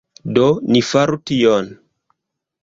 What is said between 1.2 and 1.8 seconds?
tion